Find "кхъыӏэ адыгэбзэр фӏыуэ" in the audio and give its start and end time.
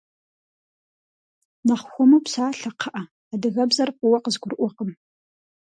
2.77-4.17